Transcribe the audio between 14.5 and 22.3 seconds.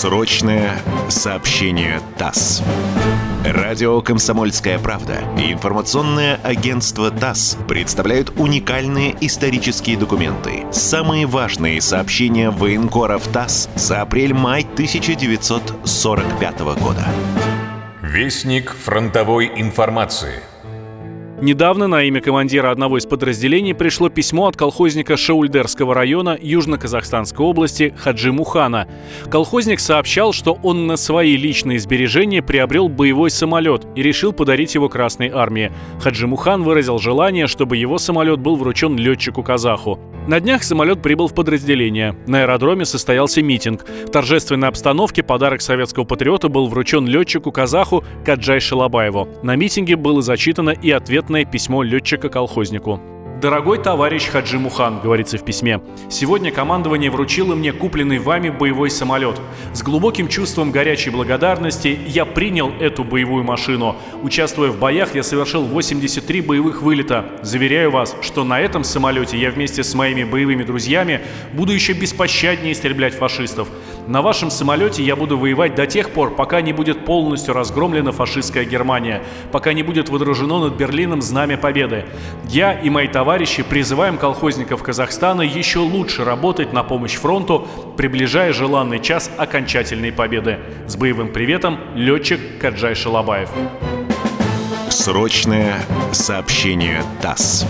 1945 года. Вестник фронтовой информации. Недавно на имя